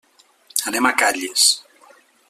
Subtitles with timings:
[0.71, 1.47] Anem a Calles.